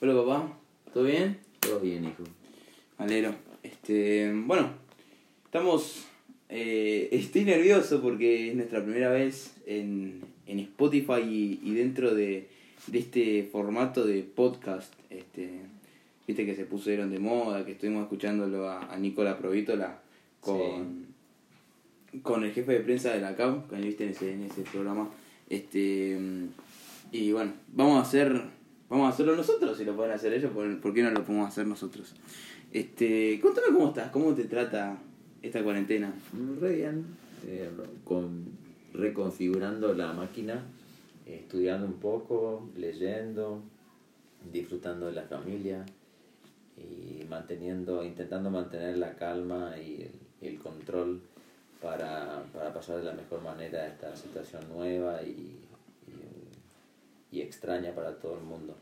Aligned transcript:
Hola 0.00 0.14
papá, 0.14 0.58
¿todo 0.92 1.04
bien? 1.04 1.38
Todo 1.60 1.80
bien, 1.80 2.04
hijo. 2.04 2.22
Alero. 2.98 3.34
Este, 3.62 4.30
bueno, 4.44 4.70
estamos. 5.46 6.04
eh, 6.50 7.08
estoy 7.12 7.44
nervioso 7.44 8.02
porque 8.02 8.50
es 8.50 8.54
nuestra 8.56 8.84
primera 8.84 9.08
vez 9.10 9.54
en, 9.66 10.20
en 10.46 10.58
Spotify 10.60 11.22
y, 11.22 11.60
y 11.62 11.74
dentro 11.74 12.14
de, 12.14 12.48
de 12.88 12.98
este 12.98 13.48
formato 13.50 14.04
de 14.04 14.22
podcast. 14.22 14.92
Este, 15.10 15.60
Viste 16.26 16.44
que 16.44 16.56
se 16.56 16.64
pusieron 16.64 17.10
de 17.12 17.20
moda, 17.20 17.64
que 17.64 17.72
estuvimos 17.72 18.02
escuchándolo 18.02 18.68
a, 18.68 18.92
a 18.92 18.98
Nicola 18.98 19.38
Provítola 19.38 20.00
con, 20.40 21.06
con 22.22 22.42
el 22.42 22.52
jefe 22.52 22.72
de 22.72 22.80
prensa 22.80 23.14
de 23.14 23.20
la 23.20 23.36
CAU, 23.36 23.68
que 23.68 23.76
viste 23.76 24.04
en 24.04 24.10
ese, 24.10 24.32
en 24.32 24.42
ese 24.42 24.62
programa. 24.62 25.08
Este, 25.48 26.18
y 27.12 27.30
bueno, 27.30 27.52
vamos 27.72 27.98
a 27.98 28.02
hacer 28.08 28.42
vamos 28.88 29.06
a 29.06 29.08
hacerlo 29.10 29.36
nosotros 29.36 29.76
si 29.76 29.84
lo 29.84 29.96
pueden 29.96 30.12
hacer 30.12 30.32
ellos, 30.32 30.52
¿por, 30.52 30.94
qué 30.94 31.02
no 31.02 31.10
lo 31.10 31.24
podemos 31.24 31.48
hacer 31.48 31.66
nosotros? 31.66 32.14
Este, 32.72 33.38
contame 33.40 33.68
cómo 33.68 33.88
estás, 33.88 34.10
cómo 34.10 34.34
te 34.34 34.44
trata 34.44 34.98
esta 35.42 35.62
cuarentena. 35.62 36.12
Re 36.60 36.76
bien. 36.76 37.06
eh, 37.46 37.70
con, 38.04 38.44
reconfigurando 38.92 39.92
la 39.94 40.12
máquina, 40.12 40.64
estudiando 41.26 41.86
un 41.86 41.94
poco, 41.94 42.68
leyendo, 42.76 43.62
disfrutando 44.52 45.06
de 45.06 45.12
la 45.12 45.22
familia 45.22 45.84
y 46.76 47.24
manteniendo, 47.28 48.04
intentando 48.04 48.50
mantener 48.50 48.98
la 48.98 49.14
calma 49.14 49.74
y 49.78 50.02
el, 50.02 50.48
el 50.48 50.58
control 50.58 51.20
para, 51.80 52.42
para 52.52 52.72
pasar 52.72 52.98
de 52.98 53.04
la 53.04 53.12
mejor 53.12 53.42
manera 53.42 53.86
esta 53.86 54.14
situación 54.16 54.62
nueva 54.74 55.22
y, 55.22 55.65
y, 57.36 57.42
extraña 57.42 57.94
para 57.94 58.18
todo 58.18 58.36
el 58.38 58.44
mundo. 58.44 58.76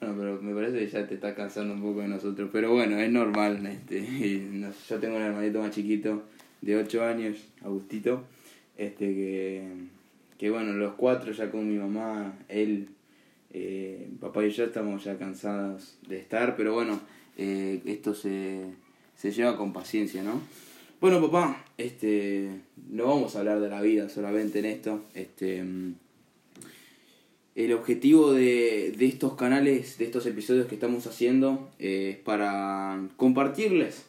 Bueno, 0.00 0.14
pero 0.18 0.42
me 0.42 0.54
parece 0.54 0.78
que 0.78 0.88
ya 0.88 1.06
te 1.06 1.14
está 1.14 1.34
cansando 1.34 1.74
un 1.74 1.82
poco 1.82 2.00
de 2.00 2.08
nosotros, 2.08 2.48
pero 2.52 2.72
bueno, 2.72 2.98
es 2.98 3.10
normal. 3.10 3.66
Este, 3.66 4.02
yo 4.88 4.98
tengo 4.98 5.16
un 5.16 5.22
hermanito 5.22 5.60
más 5.60 5.74
chiquito 5.74 6.22
de 6.62 6.76
8 6.76 7.04
años, 7.04 7.36
Agustito, 7.62 8.24
este 8.78 9.06
que, 9.14 9.68
que 10.38 10.50
bueno, 10.50 10.72
los 10.72 10.94
cuatro 10.94 11.32
ya 11.32 11.50
con 11.50 11.68
mi 11.68 11.78
mamá, 11.78 12.34
él, 12.48 12.88
eh, 13.52 14.08
papá 14.20 14.44
y 14.44 14.50
yo 14.50 14.64
estamos 14.64 15.04
ya 15.04 15.18
cansados 15.18 15.98
de 16.08 16.18
estar, 16.18 16.56
pero 16.56 16.72
bueno, 16.72 16.98
eh, 17.36 17.82
esto 17.84 18.14
se, 18.14 18.64
se 19.16 19.32
lleva 19.32 19.56
con 19.56 19.72
paciencia, 19.72 20.22
¿no? 20.22 20.40
Bueno, 21.00 21.20
papá, 21.20 21.64
este, 21.78 22.50
no 22.90 23.06
vamos 23.06 23.36
a 23.36 23.40
hablar 23.40 23.60
de 23.60 23.68
la 23.68 23.80
vida 23.82 24.08
solamente 24.08 24.58
en 24.60 24.64
esto, 24.66 25.04
este... 25.14 25.64
el 27.54 27.72
objetivo 27.72 28.32
de, 28.32 28.92
de 28.96 29.06
estos 29.06 29.34
canales, 29.34 29.98
de 29.98 30.04
estos 30.04 30.24
episodios 30.26 30.66
que 30.66 30.76
estamos 30.76 31.06
haciendo, 31.06 31.68
eh, 31.78 32.14
es 32.16 32.16
para 32.18 33.08
compartirles 33.16 34.06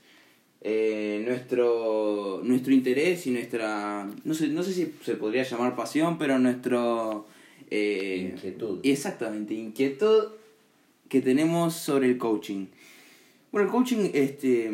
eh, 0.61 1.23
nuestro, 1.27 2.41
nuestro 2.43 2.71
interés 2.73 3.25
y 3.27 3.31
nuestra, 3.31 4.07
no 4.23 4.33
sé, 4.33 4.47
no 4.49 4.63
sé 4.63 4.73
si 4.73 4.93
se 5.03 5.15
podría 5.15 5.43
llamar 5.43 5.75
pasión, 5.75 6.17
pero 6.17 6.37
nuestro... 6.39 7.25
eh, 7.71 8.31
Inquietud. 8.33 8.79
Exactamente, 8.83 9.53
inquietud 9.55 10.25
que 11.09 11.21
tenemos 11.21 11.73
sobre 11.73 12.07
el 12.07 12.17
coaching. 12.17 12.67
Bueno, 13.51 13.67
el 13.67 13.71
coaching 13.73 14.11
este, 14.13 14.71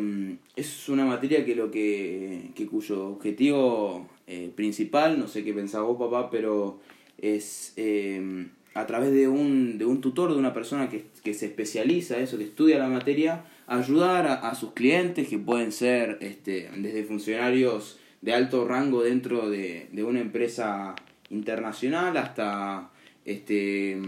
es 0.54 0.88
una 0.88 1.04
materia 1.04 1.44
que 1.44 1.56
lo 1.56 1.70
que, 1.70 2.50
que 2.54 2.66
cuyo 2.66 3.08
objetivo 3.08 4.06
eh, 4.26 4.52
principal, 4.54 5.18
no 5.18 5.26
sé 5.26 5.42
qué 5.42 5.52
pensaba 5.52 5.84
vos 5.84 5.98
papá, 5.98 6.30
pero 6.30 6.78
es 7.20 7.72
eh, 7.76 8.46
a 8.78 8.86
través 8.86 9.12
de 9.12 9.26
un, 9.26 9.76
de 9.76 9.84
un 9.84 10.00
tutor, 10.00 10.32
de 10.32 10.38
una 10.38 10.54
persona 10.54 10.88
que, 10.88 11.06
que 11.24 11.34
se 11.34 11.46
especializa 11.46 12.16
en 12.16 12.24
eso, 12.24 12.38
que 12.38 12.44
estudia 12.44 12.78
la 12.78 12.88
materia, 12.88 13.44
ayudar 13.66 14.26
a, 14.26 14.54
sus 14.54 14.72
clientes, 14.72 15.28
que 15.28 15.38
pueden 15.38 15.72
ser 15.72 16.18
este, 16.20 16.70
desde 16.76 17.02
funcionarios 17.02 17.98
de 18.22 18.34
alto 18.34 18.66
rango 18.66 19.02
dentro 19.02 19.50
de, 19.50 19.88
de 19.90 20.04
una 20.04 20.20
empresa 20.20 20.94
internacional 21.30 22.16
hasta, 22.16 22.90
este, 23.24 23.98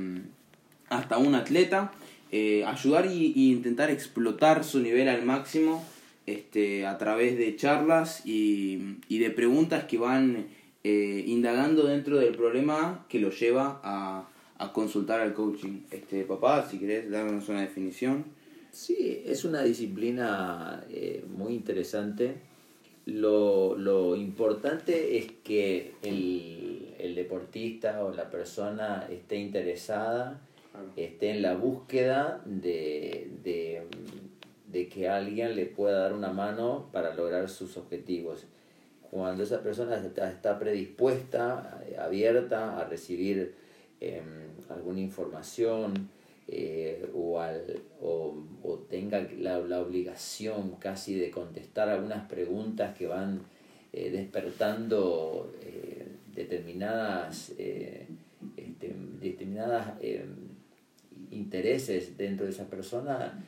hasta 0.88 1.18
un 1.18 1.34
atleta, 1.34 1.92
eh, 2.30 2.64
ayudar 2.64 3.06
y, 3.06 3.32
y 3.34 3.50
intentar 3.50 3.90
explotar 3.90 4.62
su 4.62 4.78
nivel 4.78 5.08
al 5.08 5.24
máximo 5.24 5.84
este, 6.26 6.86
a 6.86 6.96
través 6.96 7.36
de 7.36 7.56
charlas 7.56 8.24
y, 8.24 8.98
y 9.08 9.18
de 9.18 9.30
preguntas 9.30 9.84
que 9.84 9.98
van 9.98 10.46
eh, 10.84 11.24
indagando 11.26 11.82
dentro 11.82 12.18
del 12.18 12.36
problema 12.36 13.04
que 13.08 13.18
lo 13.18 13.30
lleva 13.30 13.80
a, 13.82 14.28
a 14.60 14.72
consultar 14.72 15.20
al 15.20 15.32
coaching. 15.32 15.80
Este, 15.90 16.24
papá, 16.24 16.68
si 16.68 16.78
querés 16.78 17.10
darnos 17.10 17.48
una 17.48 17.62
definición. 17.62 18.26
Sí, 18.70 19.22
es 19.26 19.44
una 19.44 19.62
disciplina 19.62 20.84
eh, 20.90 21.24
muy 21.26 21.54
interesante. 21.54 22.34
Lo, 23.06 23.74
lo 23.76 24.14
importante 24.14 25.16
es 25.18 25.32
que 25.42 25.94
el, 26.02 26.94
el 26.98 27.14
deportista 27.14 28.04
o 28.04 28.14
la 28.14 28.30
persona 28.30 29.08
esté 29.10 29.36
interesada, 29.36 30.40
esté 30.94 31.30
en 31.30 31.42
la 31.42 31.54
búsqueda 31.54 32.42
de, 32.44 33.30
de, 33.42 33.82
de 34.70 34.88
que 34.88 35.08
alguien 35.08 35.56
le 35.56 35.66
pueda 35.66 36.00
dar 36.00 36.12
una 36.12 36.32
mano 36.32 36.90
para 36.92 37.14
lograr 37.14 37.48
sus 37.48 37.76
objetivos. 37.78 38.44
Cuando 39.10 39.42
esa 39.42 39.62
persona 39.62 39.96
está, 39.96 40.30
está 40.30 40.58
predispuesta, 40.58 41.82
abierta 41.98 42.78
a 42.78 42.84
recibir 42.84 43.54
em, 44.00 44.48
alguna 44.68 45.00
información, 45.00 46.08
eh, 46.48 47.08
o, 47.14 47.38
al, 47.38 47.62
o, 48.00 48.34
o 48.62 48.78
tenga 48.90 49.20
la, 49.38 49.58
la 49.60 49.80
obligación 49.80 50.76
casi 50.80 51.14
de 51.14 51.30
contestar 51.30 51.88
algunas 51.88 52.28
preguntas 52.28 52.96
que 52.96 53.06
van 53.06 53.42
eh, 53.92 54.10
despertando 54.10 55.52
eh, 55.62 56.06
determinadas, 56.32 57.50
este, 57.50 58.06
determinadas 59.20 59.94
eh, 60.00 60.24
intereses 61.32 62.16
dentro 62.16 62.46
de 62.46 62.52
esa 62.52 62.70
persona, 62.70 63.44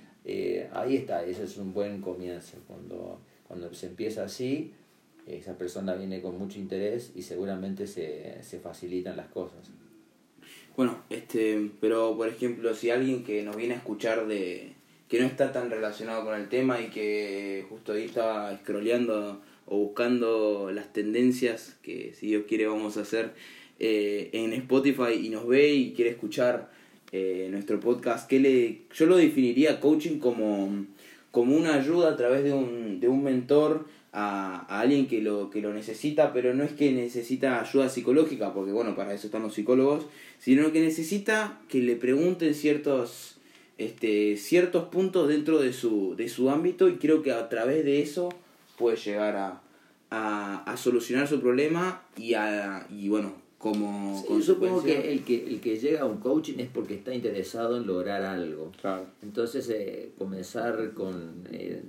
ahí 0.72 0.96
está, 0.96 1.24
ese 1.24 1.44
es 1.44 1.56
un 1.58 1.72
buen 1.72 2.00
comienzo. 2.00 2.58
Cuando, 2.66 3.20
cuando 3.46 3.72
se 3.72 3.86
empieza 3.86 4.24
así, 4.24 4.72
esa 5.28 5.56
persona 5.56 5.94
viene 5.94 6.20
con 6.20 6.36
mucho 6.36 6.58
interés 6.58 7.12
y 7.14 7.22
seguramente 7.22 7.86
se, 7.86 8.42
se 8.42 8.58
facilitan 8.58 9.16
las 9.16 9.28
cosas. 9.28 9.70
Bueno, 10.76 11.02
este, 11.10 11.70
pero 11.80 12.16
por 12.16 12.28
ejemplo, 12.28 12.74
si 12.74 12.90
alguien 12.90 13.24
que 13.24 13.42
nos 13.42 13.56
viene 13.56 13.74
a 13.74 13.78
escuchar 13.78 14.26
de 14.26 14.72
que 15.08 15.20
no 15.20 15.26
está 15.26 15.52
tan 15.52 15.70
relacionado 15.70 16.24
con 16.24 16.34
el 16.34 16.48
tema 16.48 16.80
y 16.80 16.88
que 16.88 17.66
justo 17.68 17.92
ahí 17.92 18.04
estaba 18.04 18.56
scrolleando 18.56 19.42
o 19.66 19.76
buscando 19.76 20.70
las 20.72 20.90
tendencias 20.94 21.76
que 21.82 22.14
si 22.14 22.28
Dios 22.28 22.44
quiere 22.48 22.66
vamos 22.66 22.96
a 22.96 23.02
hacer 23.02 23.34
eh, 23.78 24.30
en 24.32 24.54
Spotify 24.54 25.12
y 25.22 25.28
nos 25.28 25.46
ve 25.46 25.74
y 25.74 25.92
quiere 25.92 26.12
escuchar 26.12 26.70
eh, 27.10 27.48
nuestro 27.50 27.78
podcast, 27.78 28.26
que 28.26 28.40
le, 28.40 28.82
yo 28.94 29.04
lo 29.04 29.18
definiría 29.18 29.80
coaching 29.80 30.18
como, 30.18 30.86
como 31.30 31.54
una 31.54 31.74
ayuda 31.74 32.12
a 32.12 32.16
través 32.16 32.42
de 32.44 32.54
un, 32.54 32.98
de 33.00 33.08
un 33.08 33.22
mentor 33.22 33.84
a, 34.12 34.66
a 34.68 34.80
alguien 34.80 35.06
que 35.08 35.22
lo, 35.22 35.50
que 35.50 35.60
lo 35.60 35.72
necesita, 35.72 36.32
pero 36.32 36.54
no 36.54 36.64
es 36.64 36.72
que 36.72 36.92
necesita 36.92 37.60
ayuda 37.60 37.88
psicológica, 37.88 38.52
porque 38.52 38.72
bueno, 38.72 38.94
para 38.94 39.14
eso 39.14 39.26
están 39.26 39.42
los 39.42 39.54
psicólogos, 39.54 40.06
sino 40.38 40.70
que 40.70 40.80
necesita 40.80 41.60
que 41.68 41.80
le 41.80 41.96
pregunten 41.96 42.54
ciertos, 42.54 43.38
este, 43.78 44.36
ciertos 44.36 44.84
puntos 44.84 45.28
dentro 45.28 45.58
de 45.58 45.72
su, 45.72 46.14
de 46.16 46.28
su 46.28 46.50
ámbito 46.50 46.88
y 46.88 46.96
creo 46.96 47.22
que 47.22 47.32
a 47.32 47.48
través 47.48 47.84
de 47.84 48.02
eso 48.02 48.28
puede 48.76 48.96
llegar 48.96 49.36
a, 49.36 49.62
a, 50.10 50.62
a 50.64 50.76
solucionar 50.76 51.26
su 51.26 51.40
problema 51.40 52.02
y, 52.16 52.34
a, 52.34 52.86
y 52.90 53.08
bueno, 53.08 53.32
como 53.56 54.20
Sí, 54.20 54.34
yo 54.34 54.42
supongo 54.42 54.82
que 54.82 55.12
el, 55.12 55.22
que 55.22 55.46
el 55.46 55.60
que 55.60 55.78
llega 55.78 56.00
a 56.00 56.04
un 56.04 56.18
coaching 56.18 56.58
es 56.58 56.68
porque 56.68 56.94
está 56.94 57.14
interesado 57.14 57.76
en 57.76 57.86
lograr 57.86 58.22
algo. 58.24 58.72
Claro. 58.80 59.06
Entonces, 59.22 59.70
eh, 59.70 60.10
comenzar 60.18 60.92
con 60.94 61.44
eh, 61.52 61.80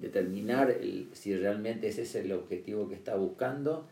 determinar 0.00 0.70
el- 0.70 1.08
si 1.12 1.36
realmente 1.36 1.88
ese 1.88 2.02
es 2.02 2.14
el 2.14 2.32
objetivo 2.32 2.88
que 2.88 2.94
está 2.94 3.16
buscando, 3.16 3.86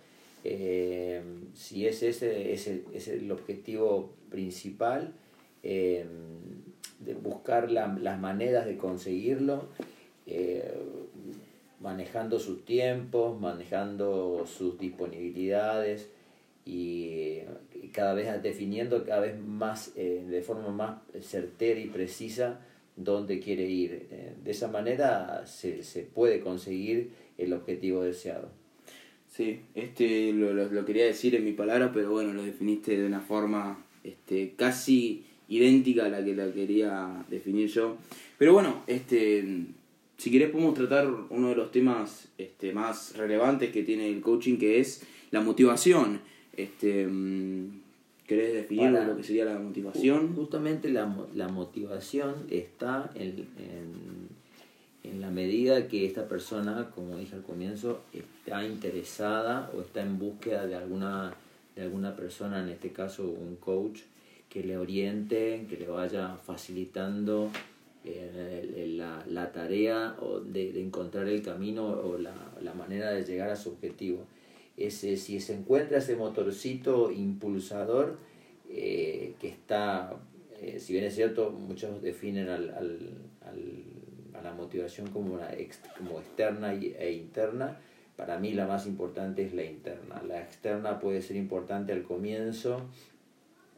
eh, 0.44 1.23
si 1.55 1.87
es 1.87 2.03
ese, 2.03 2.53
es 2.53 3.08
el 3.08 3.31
objetivo 3.32 4.12
principal, 4.31 5.12
eh, 5.62 6.05
de 7.00 7.14
buscar 7.14 7.70
la- 7.70 7.99
las 8.00 8.19
maneras 8.20 8.67
de 8.67 8.76
conseguirlo, 8.76 9.67
eh, 10.26 10.73
manejando 11.81 12.38
sus 12.38 12.64
tiempos, 12.64 13.38
manejando 13.41 14.44
sus 14.47 14.79
disponibilidades 14.79 16.09
y 16.64 17.41
cada 17.93 18.14
vez 18.14 18.43
definiendo 18.43 19.05
cada 19.05 19.20
vez 19.20 19.38
más 19.38 19.94
de 19.94 20.43
forma 20.44 20.70
más 20.70 21.00
certera 21.23 21.79
y 21.79 21.87
precisa 21.87 22.61
dónde 22.96 23.40
quiere 23.40 23.69
ir. 23.69 24.08
Eh, 24.10 24.32
de 24.43 24.50
esa 24.50 24.69
manera 24.69 25.46
se, 25.46 25.82
se 25.82 26.02
puede 26.02 26.40
conseguir 26.40 27.10
el 27.38 27.52
objetivo 27.52 28.02
deseado. 28.02 28.50
Sí, 29.28 29.60
este 29.75 30.32
lo, 30.32 30.54
lo, 30.54 30.66
lo 30.70 30.84
quería 30.84 31.04
decir 31.04 31.34
en 31.34 31.44
mi 31.44 31.52
palabra, 31.52 31.93
pero 31.93 32.10
bueno, 32.10 32.32
lo 32.32 32.43
definiste 32.43 32.96
de 32.96 33.06
una 33.06 33.20
forma 33.20 33.84
este, 34.02 34.54
casi 34.56 35.25
idéntica 35.48 36.06
a 36.06 36.08
la 36.08 36.25
que 36.25 36.34
la 36.34 36.50
quería 36.52 37.25
definir 37.28 37.69
yo. 37.69 37.98
Pero 38.38 38.54
bueno, 38.54 38.82
este 38.87 39.66
si 40.16 40.31
querés 40.31 40.50
podemos 40.50 40.75
tratar 40.75 41.08
uno 41.31 41.50
de 41.50 41.56
los 41.56 41.70
temas 41.70 42.28
este, 42.38 42.72
más 42.72 43.16
relevantes 43.16 43.70
que 43.70 43.82
tiene 43.82 44.08
el 44.08 44.20
coaching, 44.20 44.56
que 44.56 44.81
es 44.81 45.06
la 45.31 45.40
motivación. 45.40 46.20
Este, 46.56 47.06
mm, 47.06 47.82
¿Querés 48.26 48.55
definir 48.55 48.90
lo 48.90 49.17
que 49.17 49.23
sería 49.23 49.44
la 49.44 49.58
motivación? 49.58 50.34
Justamente 50.34 50.88
la, 50.88 51.14
la 51.34 51.49
motivación 51.49 52.34
está 52.50 53.11
en, 53.14 53.46
en, 55.05 55.20
la 55.20 55.31
medida 55.31 55.87
que 55.87 56.05
esta 56.05 56.26
persona, 56.26 56.90
como 56.94 57.17
dije 57.17 57.37
al 57.37 57.43
comienzo, 57.43 58.00
está 58.12 58.64
interesada 58.64 59.70
o 59.75 59.81
está 59.81 60.02
en 60.02 60.19
búsqueda 60.19 60.67
de 60.67 60.75
alguna, 60.75 61.34
de 61.76 61.82
alguna 61.82 62.17
persona, 62.17 62.62
en 62.62 62.69
este 62.70 62.90
caso 62.90 63.25
un 63.25 63.56
coach, 63.56 64.00
que 64.49 64.64
le 64.64 64.76
oriente, 64.76 65.67
que 65.69 65.76
le 65.76 65.87
vaya 65.87 66.37
facilitando 66.44 67.50
eh, 68.05 68.94
la, 68.96 69.25
la, 69.28 69.52
tarea 69.52 70.17
de, 70.44 70.73
de, 70.73 70.82
encontrar 70.82 71.28
el 71.28 71.43
camino 71.43 71.87
o 71.87 72.19
la, 72.19 72.34
la, 72.62 72.75
manera 72.75 73.11
de 73.11 73.25
llegar 73.25 73.50
a 73.50 73.56
su 73.56 73.70
objetivo. 73.70 74.25
Ese, 74.76 75.17
si 75.17 75.40
se 75.40 75.55
encuentra 75.55 75.99
ese 75.99 76.17
motorcito 76.17 77.11
impulsador 77.11 78.19
eh, 78.69 79.34
que 79.40 79.49
está, 79.49 80.17
eh, 80.61 80.78
si 80.81 80.93
bien 80.93 81.05
es 81.05 81.14
cierto, 81.14 81.50
muchos 81.50 82.02
definen 82.02 82.49
al, 82.49 82.70
al, 82.70 83.14
a 84.34 84.43
la 84.43 84.52
motivación 84.52 85.08
como, 85.11 85.34
una 85.34 85.49
como 85.96 86.20
externa 86.20 86.75
e 86.75 87.12
interna, 87.12 87.78
para 88.17 88.38
mí 88.38 88.52
la 88.52 88.67
más 88.67 88.87
importante 88.87 89.44
es 89.44 89.55
la 89.55 89.64
interna. 89.64 90.23
La 90.26 90.40
externa 90.40 90.99
puede 90.99 91.23
ser 91.23 91.37
importante 91.37 91.93
al 91.93 92.02
comienzo, 92.02 92.81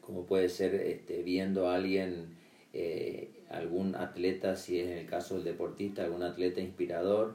como 0.01 0.25
puede 0.25 0.49
ser 0.49 0.75
este, 0.75 1.23
viendo 1.23 1.69
a 1.69 1.75
alguien 1.75 2.37
eh, 2.73 3.31
algún 3.51 3.95
atleta, 3.97 4.57
si 4.57 4.79
es 4.79 4.87
en 4.89 4.99
el 4.99 5.07
caso 5.07 5.35
del 5.35 5.45
deportista, 5.45 6.05
algún 6.05 6.23
atleta 6.23 6.61
inspirador, 6.61 7.35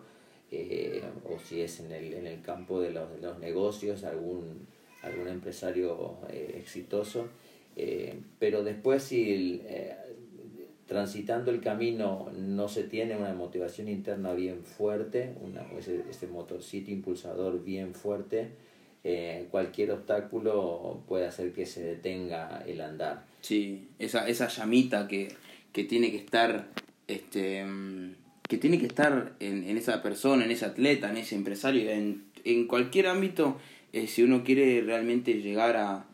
eh, 0.55 1.03
o 1.25 1.39
si 1.39 1.61
es 1.61 1.79
en 1.79 1.91
el, 1.91 2.13
en 2.13 2.27
el 2.27 2.41
campo 2.41 2.79
de 2.79 2.91
los, 2.91 3.11
de 3.11 3.21
los 3.21 3.39
negocios, 3.39 4.03
algún, 4.03 4.67
algún 5.01 5.27
empresario 5.27 6.17
eh, 6.29 6.55
exitoso. 6.57 7.29
pero 8.39 8.63
después 8.63 9.03
si 9.03 9.61
transitando 10.85 11.49
el 11.49 11.59
camino 11.59 12.29
no 12.37 12.67
se 12.67 12.83
tiene 12.83 13.17
una 13.17 13.33
motivación 13.33 13.87
interna 13.87 14.33
bien 14.33 14.63
fuerte, 14.63 15.33
una, 15.41 15.63
ese, 15.77 16.03
ese 16.09 16.27
motorcito 16.27 16.91
impulsador 16.91 17.63
bien 17.63 17.95
fuerte, 17.95 18.49
cualquier 19.49 19.91
obstáculo 19.91 21.01
puede 21.07 21.25
hacer 21.25 21.51
que 21.51 21.65
se 21.65 21.83
detenga 21.83 22.63
el 22.67 22.79
andar. 22.79 23.25
Sí, 23.41 23.89
esa, 23.99 24.27
esa 24.29 24.47
llamita 24.47 25.07
que, 25.07 25.29
que 25.73 25.83
tiene 25.83 26.11
que 26.11 26.17
estar, 26.17 26.67
este, 27.07 27.65
que 28.47 28.57
tiene 28.57 28.79
que 28.79 28.87
estar 28.87 29.33
en, 29.39 29.63
en 29.63 29.77
esa 29.77 30.01
persona, 30.01 30.45
en 30.45 30.51
ese 30.51 30.65
atleta, 30.65 31.09
en 31.09 31.17
ese 31.17 31.35
empresario, 31.35 31.89
en, 31.89 32.23
en 32.43 32.67
cualquier 32.67 33.07
ámbito, 33.07 33.57
eh, 33.93 34.07
si 34.07 34.23
uno 34.23 34.43
quiere 34.43 34.81
realmente 34.81 35.33
llegar 35.41 35.77
a, 35.77 36.05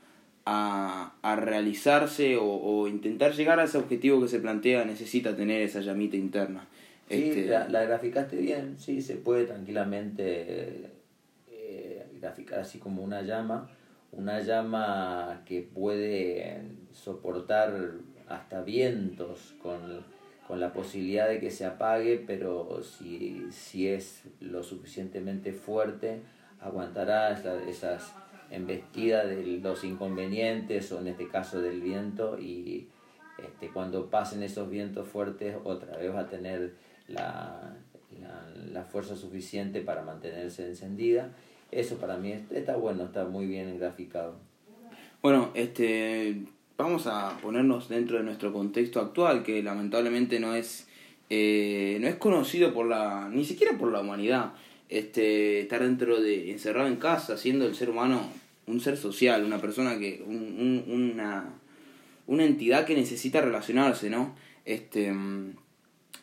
a, 0.46 1.14
a 1.22 1.36
realizarse 1.36 2.38
o, 2.38 2.46
o, 2.46 2.88
intentar 2.88 3.34
llegar 3.34 3.60
a 3.60 3.66
ese 3.66 3.78
objetivo 3.78 4.22
que 4.22 4.28
se 4.28 4.40
plantea, 4.40 4.86
necesita 4.86 5.36
tener 5.36 5.62
esa 5.62 5.82
llamita 5.82 6.18
interna. 6.18 6.68
Sí, 7.10 7.30
este... 7.30 7.46
la, 7.46 7.68
la, 7.68 7.84
graficaste 7.84 8.38
bien, 8.38 8.78
sí, 8.78 9.02
se 9.02 9.16
puede 9.16 9.46
tranquilamente 9.46 10.92
eh, 11.52 12.06
graficar 12.20 12.60
así 12.60 12.78
como 12.78 13.04
una 13.04 13.24
llama 13.24 13.70
una 14.12 14.42
llama 14.42 15.44
que 15.46 15.62
puede 15.62 16.62
soportar 16.92 17.92
hasta 18.28 18.62
vientos 18.62 19.56
con, 19.62 20.04
la 20.56 20.74
posibilidad 20.74 21.28
de 21.28 21.40
que 21.40 21.52
se 21.52 21.66
apague, 21.66 22.24
pero 22.26 22.82
si, 22.84 23.46
si 23.52 23.88
es 23.88 24.24
lo 24.40 24.64
suficientemente 24.64 25.54
fuerte, 25.54 26.22
aguantará 26.60 27.32
esas 27.68 28.14
embestidas 28.50 29.28
de 29.28 29.44
los 29.62 29.84
inconvenientes 29.84 30.92
o 30.92 31.00
en 31.00 31.08
este 31.08 31.28
caso 31.28 31.62
del 31.62 31.82
viento 31.82 32.40
y 32.40 32.88
este, 33.38 33.70
cuando 33.70 34.10
pasen 34.10 34.42
esos 34.42 34.70
vientos 34.70 35.08
fuertes 35.08 35.56
otra 35.64 35.98
vez 35.98 36.14
va 36.14 36.22
a 36.22 36.30
tener 36.30 36.74
la, 37.08 37.76
la, 38.20 38.50
la 38.72 38.84
fuerza 38.86 39.16
suficiente 39.16 39.82
para 39.82 40.02
mantenerse 40.02 40.68
encendida 40.68 41.32
eso 41.72 41.98
para 41.98 42.18
mí 42.18 42.34
está 42.52 42.76
bueno, 42.78 43.06
está 43.06 43.26
muy 43.26 43.46
bien 43.46 43.78
graficado. 43.78 44.36
Bueno, 45.22 45.52
este 45.54 46.42
vamos 46.80 47.08
a 47.08 47.38
ponernos 47.42 47.90
dentro 47.90 48.18
de 48.18 48.24
nuestro 48.24 48.54
contexto 48.54 49.02
actual, 49.02 49.44
que 49.44 49.62
lamentablemente 49.62 50.40
no 50.40 50.56
es, 50.56 50.88
eh, 51.30 51.98
no 52.00 52.08
es 52.08 52.16
conocido 52.16 52.74
por 52.74 52.88
la, 52.88 53.28
ni 53.30 53.44
siquiera 53.44 53.78
por 53.78 53.92
la 53.92 54.00
humanidad. 54.00 54.54
Este, 54.88 55.60
estar 55.60 55.84
dentro 55.84 56.22
de, 56.22 56.52
encerrado 56.52 56.88
en 56.88 56.96
casa, 56.96 57.38
siendo 57.38 57.68
el 57.68 57.76
ser 57.76 57.90
humano 57.90 58.22
un 58.66 58.80
ser 58.80 58.98
social, 58.98 59.44
una 59.44 59.60
persona 59.60 60.00
que, 60.00 60.24
un, 60.26 60.84
una, 60.88 61.50
una 62.28 62.46
entidad 62.46 62.86
que 62.86 62.96
necesita 62.96 63.42
relacionarse, 63.42 64.10
¿no? 64.10 64.34
Este, 64.64 65.12
mm, 65.12 65.50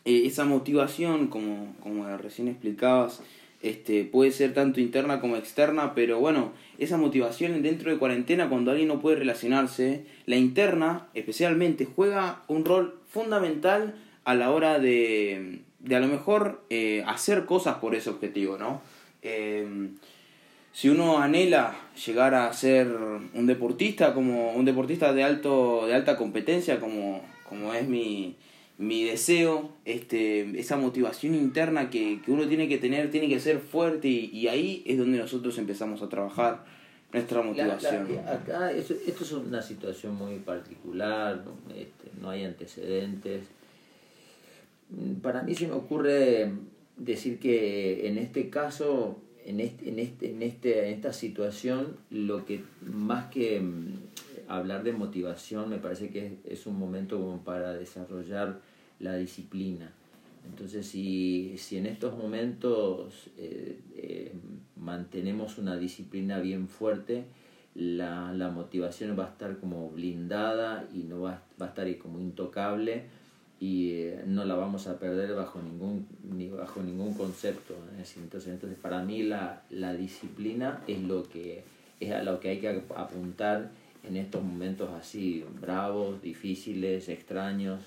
eh, 0.07 0.23
esa 0.25 0.47
motivación, 0.47 1.27
como, 1.27 1.77
como 1.81 2.09
recién 2.17 2.49
explicabas, 2.49 3.21
este, 3.69 4.05
puede 4.05 4.31
ser 4.31 4.55
tanto 4.55 4.81
interna 4.81 5.21
como 5.21 5.37
externa, 5.37 5.95
pero 5.95 6.19
bueno, 6.19 6.53
esa 6.79 6.97
motivación 6.97 7.63
dentro 7.63 7.91
de 7.91 7.99
cuarentena 7.99 8.49
cuando 8.49 8.71
alguien 8.71 8.89
no 8.89 9.01
puede 9.01 9.17
relacionarse, 9.17 10.05
la 10.27 10.37
interna 10.37 11.09
especialmente 11.15 11.85
juega 11.85 12.43
un 12.49 12.65
rol 12.65 12.99
fundamental 13.09 13.95
a 14.25 14.35
la 14.35 14.51
hora 14.51 14.79
de, 14.79 15.61
de 15.81 15.97
a 15.97 16.01
lo 16.01 16.09
mejor 16.09 16.65
eh, 16.71 17.05
hacer 17.07 17.45
cosas 17.47 17.77
por 17.77 17.95
ese 17.95 18.11
objetivo, 18.11 18.59
¿no? 18.59 18.83
Em, 19.23 19.97
si 20.73 20.89
uno 20.89 21.19
anhela 21.19 21.75
llegar 22.05 22.35
a 22.35 22.53
ser 22.53 22.89
un 22.89 23.47
deportista 23.47 24.13
como 24.13 24.53
un 24.53 24.65
deportista 24.65 25.13
de 25.15 25.25
alto 25.25 25.87
de 25.87 25.95
alta 25.95 26.17
competencia 26.17 26.81
como, 26.81 27.23
como 27.49 27.73
es 27.73 27.89
mi, 27.89 28.37
mi 28.79 29.05
deseo, 29.05 29.71
este, 29.85 30.59
esa 30.61 30.77
motivación 30.77 31.35
interna 31.35 31.89
que, 31.89 32.21
que, 32.23 32.31
uno 32.31 32.47
tiene 32.47 32.69
que 32.69 32.79
tener, 32.79 33.11
tiene 33.11 33.29
que 33.29 33.41
ser 33.41 33.59
fuerte 33.59 34.09
y, 34.09 34.49
ahí 34.49 34.83
es 34.87 34.99
donde 34.99 35.19
nosotros 35.19 35.57
empezamos 35.59 36.03
a 36.03 36.09
trabajar 36.09 36.65
nuestra 37.13 37.43
motivación. 37.43 38.07
acá 38.29 38.71
esto, 38.73 38.95
es 39.07 39.33
una 39.33 39.63
situación 39.63 40.15
muy 40.15 40.37
particular, 40.41 41.43
¿no? 41.45 41.75
Este, 41.75 42.11
no 42.21 42.29
hay 42.31 42.45
antecedentes. 42.45 43.47
Para 45.23 45.43
mí 45.43 45.55
se 45.55 45.67
me 45.67 45.73
ocurre 45.73 46.53
decir 46.97 47.39
que 47.39 48.09
en 48.09 48.19
este 48.19 48.51
caso, 48.51 49.19
en, 49.47 49.61
este, 49.61 49.89
en, 49.89 49.99
este, 49.99 50.31
en, 50.31 50.43
este, 50.43 50.87
en 50.87 50.95
esta 50.95 51.15
situación, 51.15 51.97
lo 52.11 52.45
que 52.45 52.63
más 52.83 53.31
que 53.31 53.63
hablar 54.49 54.83
de 54.83 54.93
motivación 54.93 55.69
me 55.69 55.79
parece 55.79 56.11
que 56.11 56.39
es, 56.45 56.67
un 56.67 56.79
momento 56.79 57.19
como 57.19 57.43
para 57.43 57.73
desarrollar 57.73 58.61
la 59.01 59.17
disciplina. 59.17 59.93
Entonces, 60.49 60.87
si, 60.87 61.57
si 61.59 61.77
en 61.77 61.87
estos 61.87 62.17
momentos 62.17 63.29
eh, 63.37 63.81
eh, 63.97 64.33
mantenemos 64.77 65.59
una 65.59 65.77
disciplina 65.77 66.39
bien 66.39 66.69
fuerte, 66.69 67.25
la, 67.75 68.33
la, 68.33 68.49
motivación 68.49 69.19
va 69.19 69.25
a 69.25 69.29
estar 69.29 69.59
como 69.59 69.91
blindada 69.91 70.89
y 70.95 70.99
no 70.99 71.23
va, 71.23 71.43
va 71.61 71.67
a 71.67 71.69
estar 71.71 71.99
como 71.99 72.21
intocable 72.21 73.05
y 73.59 73.91
eh, 73.93 74.23
no 74.27 74.45
la 74.45 74.55
vamos 74.55 74.87
a 74.87 74.99
perder 74.99 75.35
bajo 75.35 75.61
ningún, 75.63 76.07
ni 76.31 76.49
bajo 76.49 76.83
ningún 76.83 77.15
concepto. 77.15 77.75
Entonces, 77.99 78.49
entonces, 78.49 78.79
para 78.79 79.03
mí 79.03 79.23
la, 79.23 79.63
la 79.71 79.95
disciplina 79.95 80.83
es, 80.87 81.03
lo 81.03 81.23
que, 81.25 81.65
es 82.01 82.13
a 82.13 82.23
lo 82.23 82.39
que 82.41 82.51
hay 82.51 82.61
que 82.61 82.83
apuntar 82.95 83.71
en 84.09 84.17
estos 84.17 84.43
momentos 84.43 84.91
así 84.91 85.45
bravos, 85.61 86.23
difíciles, 86.23 87.09
extraños, 87.09 87.81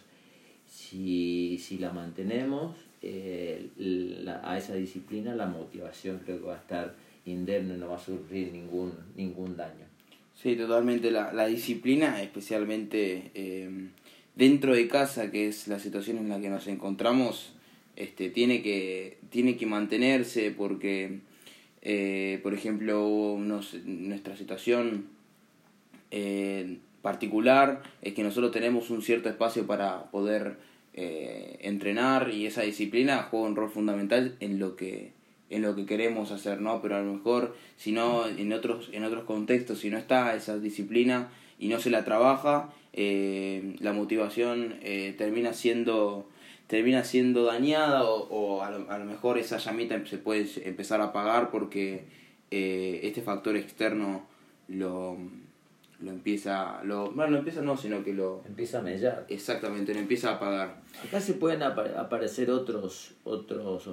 si, 0.68 1.58
si 1.58 1.78
la 1.78 1.92
mantenemos 1.92 2.76
eh, 3.02 3.70
a 4.44 4.58
esa 4.58 4.76
disciplina, 4.76 5.36
la 5.36 5.48
motivación 5.48 6.20
creo 6.24 6.40
que 6.40 6.48
va 6.48 6.56
a 6.56 6.60
estar 6.60 6.96
indemne, 7.26 7.78
no 7.78 7.90
va 7.90 7.96
a 7.96 8.00
sufrir 8.00 8.52
ningún, 8.52 8.94
ningún 9.16 9.56
daño. 9.56 9.86
Sí, 10.42 10.56
totalmente. 10.56 11.12
La, 11.12 11.34
la 11.34 11.48
disciplina, 11.48 12.22
especialmente 12.22 13.32
eh, 13.34 13.70
dentro 14.36 14.74
de 14.74 14.88
casa, 14.88 15.32
que 15.32 15.48
es 15.48 15.68
la 15.68 15.80
situación 15.80 16.18
en 16.18 16.30
la 16.30 16.40
que 16.40 16.50
nos 16.50 16.68
encontramos, 16.68 17.54
este, 17.96 18.30
tiene, 18.30 18.62
que, 18.62 19.18
tiene 19.30 19.58
que 19.58 19.66
mantenerse 19.66 20.52
porque, 20.52 21.20
eh, 21.82 22.40
por 22.42 22.54
ejemplo, 22.54 23.38
nuestra 23.38 24.38
situación 24.38 25.08
eh, 26.12 26.80
particular 27.02 27.82
es 28.02 28.14
que 28.14 28.24
nosotros 28.24 28.52
tenemos 28.52 28.90
un 28.90 29.02
cierto 29.02 29.30
espacio 29.30 29.66
para 29.66 30.12
poder 30.12 30.58
eh, 30.94 31.60
entrenar 31.62 32.32
y 32.32 32.46
esa 32.46 32.62
disciplina 32.62 33.28
juega 33.30 33.48
un 33.48 33.56
rol 33.56 33.70
fundamental 33.70 34.36
en 34.40 34.60
lo 34.60 34.76
que 34.76 35.14
en 35.50 35.64
lo 35.64 35.76
que 35.76 35.86
queremos 35.86 36.32
hacer 36.32 36.62
no 36.62 36.82
pero 36.82 36.98
a 36.98 37.02
lo 37.02 37.14
mejor 37.14 37.56
si 37.78 37.92
no 37.92 38.28
en 38.28 38.52
otros 38.54 38.90
en 38.92 39.04
otros 39.04 39.24
contextos 39.24 39.80
si 39.80 39.90
no 39.90 39.98
está 39.98 40.36
esa 40.36 40.60
disciplina 40.60 41.30
y 41.58 41.68
no 41.68 41.80
se 41.80 41.90
la 41.90 42.06
trabaja 42.06 42.70
eh, 42.94 43.76
la 43.80 43.94
motivación 43.94 44.76
eh, 44.82 45.16
termina 45.18 45.54
siendo 45.54 46.28
termina 46.68 47.04
siendo 47.04 47.46
dañada 47.46 48.04
o, 48.04 48.28
o 48.30 48.62
a, 48.62 48.72
lo, 48.72 48.92
a, 48.92 48.98
lo, 48.98 49.06
mejor 49.06 49.38
esa 49.38 49.58
llamita 49.58 50.06
se 50.06 50.18
puede 50.18 50.48
empezar 50.68 51.02
a 51.02 51.06
apagar 51.06 51.50
porque 51.50 52.04
eh, 52.52 53.02
este 53.04 53.22
factor 53.22 53.56
externo 53.56 54.26
lo, 54.68 55.18
lo 56.02 56.12
empieza 56.12 56.82
lo 56.84 57.12
bueno 57.12 57.32
no 57.32 57.38
empieza 57.40 57.62
no 57.62 57.76
sino 57.76 58.04
que 58.04 58.14
lo 58.14 58.42
empieza 58.48 58.80
a 58.80 58.82
mellar. 58.82 59.26
Exactamente 59.30 59.94
lo 59.94 60.00
empieza 60.00 60.32
a 60.32 60.36
apagar. 60.36 60.82
Acá 61.06 61.20
se 61.20 61.34
pueden 61.34 61.62
ap 61.64 61.78
aparecer 61.98 62.50
otros 62.52 63.12
otros 63.24 63.90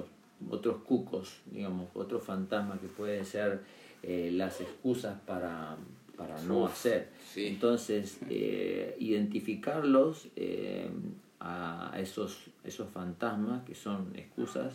otros 0.49 0.77
cucos 0.83 1.37
digamos 1.51 1.89
otros 1.95 2.23
fantasmas 2.23 2.79
que 2.79 2.87
pueden 2.87 3.25
ser 3.25 3.61
eh, 4.03 4.29
las 4.33 4.61
excusas 4.61 5.19
para 5.25 5.75
para 6.15 6.39
no 6.43 6.63
Uf, 6.63 6.71
hacer. 6.71 7.09
sí. 7.33 7.47
entonces 7.47 8.19
eh, 8.29 8.95
identificarlos 8.99 10.27
eh, 10.35 10.89
a 11.39 11.93
esos 11.99 12.45
esos 12.63 12.89
fantasmas 12.89 13.63
que 13.65 13.75
son 13.75 14.11
excusas 14.15 14.73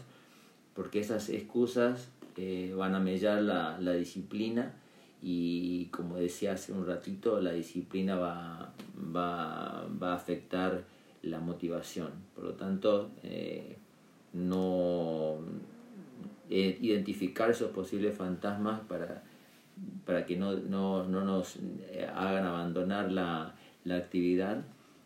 porque 0.75 1.01
esas 1.01 1.29
excusas 1.31 2.09
eh, 2.37 2.73
van 2.77 2.95
a 2.95 3.01
mellar 3.01 3.43
la, 3.43 3.79
la 3.79 3.93
disciplina 3.93 4.75
y 5.23 5.87
como 5.87 6.17
decía 6.17 6.53
hace 6.53 6.73
un 6.73 6.85
ratito, 6.85 7.41
la 7.41 7.53
disciplina 7.53 8.17
va, 8.17 8.75
va, 9.15 9.87
va 10.03 10.13
a 10.13 10.17
afectar 10.17 10.85
la 11.23 11.39
motivación. 11.39 12.11
Por 12.35 12.45
lo 12.45 12.55
tanto, 12.55 13.13
eh, 13.23 13.77
no 14.33 15.39
eh, 16.51 16.77
identificar 16.81 17.51
esos 17.51 17.71
posibles 17.71 18.17
fantasmas 18.17 18.81
para, 18.81 19.23
para 20.05 20.27
que 20.27 20.37
no, 20.37 20.55
no, 20.55 21.05
no 21.05 21.25
nos 21.25 21.57
eh, 21.91 22.09
hagan 22.13 22.45
abandonar 22.45 23.13
la, 23.13 23.55
la 23.85 23.97
actividad, 23.97 24.65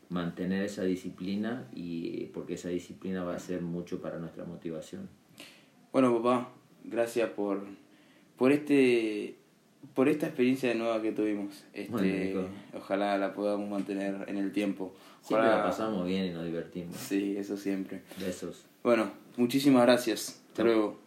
mantener 0.09 0.63
esa 0.63 0.85
disciplina 0.85 1.69
y 1.75 2.27
porque 2.27 2.55
esa 2.55 2.71
disciplina 2.71 3.23
va 3.23 3.35
a 3.35 3.39
ser 3.39 3.61
mucho 3.61 4.01
para 4.01 4.19
nuestra 4.19 4.45
motivación. 4.45 5.11
Bueno, 5.93 6.17
papá, 6.17 6.49
gracias 6.85 7.29
por, 7.31 7.65
por 8.39 8.53
este 8.53 9.37
por 9.95 10.09
esta 10.09 10.27
experiencia 10.27 10.75
nueva 10.75 11.01
que 11.03 11.13
tuvimos. 11.13 11.65
Este, 11.73 11.91
Bueno, 12.35 12.49
ojalá 12.77 13.17
la 13.19 13.33
podamos 13.35 13.69
mantener 13.71 14.25
en 14.29 14.37
el 14.37 14.53
tiempo. 14.53 14.95
Siempre 15.23 15.47
Ojalá- 15.49 15.59
la 15.59 15.65
pasamos 15.65 16.07
bien 16.07 16.27
y 16.27 16.31
nos 16.31 16.45
divertimos. 16.45 16.97
Sí, 16.97 17.37
eso 17.37 17.57
siempre. 17.57 18.03
Besos. 18.21 18.65
Bueno, 18.83 19.11
muchísimas 19.37 19.83
gracias. 19.83 20.43
Hasta 20.49 20.63
luego. 20.65 21.06